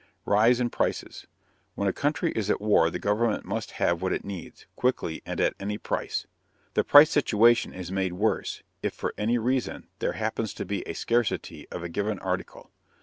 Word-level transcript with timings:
RISE 0.25 0.59
IN 0.59 0.71
PRICES. 0.71 1.27
When 1.75 1.87
a 1.87 1.93
country 1.93 2.31
is 2.31 2.49
at 2.49 2.59
war 2.59 2.89
the 2.89 2.97
government 2.97 3.45
must 3.45 3.73
have 3.73 4.01
what 4.01 4.11
it 4.13 4.25
needs, 4.25 4.65
quickly 4.75 5.21
and 5.27 5.39
at 5.39 5.53
any 5.59 5.77
price. 5.77 6.25
The 6.73 6.83
price 6.83 7.11
situation 7.11 7.71
is 7.71 7.91
made 7.91 8.13
worse 8.13 8.63
if 8.81 8.95
for 8.95 9.13
any 9.15 9.37
reason 9.37 9.89
there 9.99 10.13
happens 10.13 10.55
to 10.55 10.65
be 10.65 10.81
a 10.87 10.93
scarcity 10.93 11.67
of 11.69 11.83
a 11.83 11.87
given 11.89 12.17
article. 12.17 12.71